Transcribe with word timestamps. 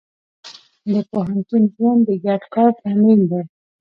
د 0.91 0.93
پوهنتون 1.11 1.63
ژوند 1.73 1.99
د 2.07 2.09
ګډ 2.25 2.41
کار 2.55 2.71
تمرین 2.83 3.21
دی. 3.29 3.41